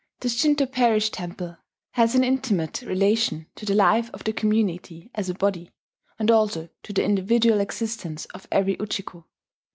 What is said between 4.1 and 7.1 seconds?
of the community as a body, and also to the